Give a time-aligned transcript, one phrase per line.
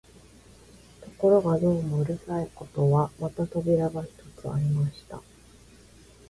[1.03, 5.21] ところがどうもうるさいことは、また扉が一つありました